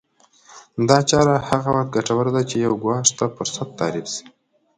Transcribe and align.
دا 0.87 0.97
چاره 1.09 1.33
هغه 1.49 1.69
وخت 1.75 1.89
ګټوره 1.95 2.31
ده 2.35 2.41
چې 2.49 2.55
يو 2.65 2.73
ګواښ 2.83 3.07
ته 3.17 3.25
فرصت 3.35 3.67
تعريف 3.79 4.07
شي. 4.13 4.25